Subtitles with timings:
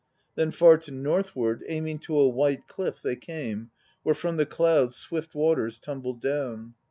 [0.33, 3.69] Then far to northward aiming To a white cliff they came,
[4.01, 6.73] where from the clouds Swift waters tumbled down.